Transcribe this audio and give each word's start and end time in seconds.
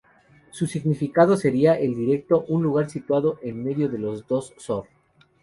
Su 0.49 0.65
significado 0.65 1.37
sería 1.37 1.75
el 1.79 1.93
directo, 1.93 2.43
un 2.47 2.63
lugar 2.63 2.89
situado 2.89 3.37
en 3.43 3.63
medio 3.63 3.87
de 3.87 3.99
los 3.99 4.25
dos 4.25 4.51
Sor. 4.57 4.87